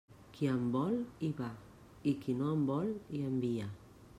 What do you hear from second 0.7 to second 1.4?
vol, hi